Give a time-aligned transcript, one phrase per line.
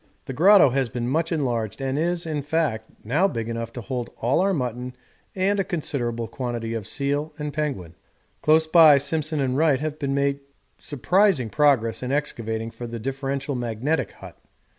[0.25, 4.09] The grotto has been much enlarged and is, in fact, now big enough to hold
[4.19, 4.95] all our mutton
[5.35, 7.93] and a considerable quantity of seal and penguin.
[8.41, 10.39] Close by Simpson and Wright have made
[10.79, 14.39] surprising progress in excavating for the differential magnetic hut.